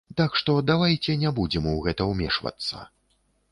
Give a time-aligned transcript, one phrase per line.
[0.19, 2.83] Так што давайце не будзем у гэта ўмешвацца.